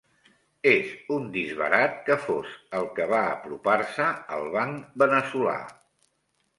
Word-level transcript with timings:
És 0.69 0.87
un 1.15 1.27
disbarat 1.35 1.99
que 2.09 2.17
fos 2.25 2.57
el 2.81 2.89
que 2.97 3.09
va 3.13 3.23
apropar-se 3.37 4.11
al 4.39 4.53
banc 4.61 5.01
veneçolà. 5.07 5.59